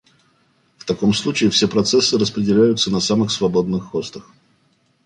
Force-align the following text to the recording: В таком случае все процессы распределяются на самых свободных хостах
В 0.79 0.85
таком 0.85 1.13
случае 1.13 1.51
все 1.51 1.67
процессы 1.67 2.17
распределяются 2.17 2.89
на 2.89 2.99
самых 2.99 3.29
свободных 3.31 3.83
хостах 3.83 4.31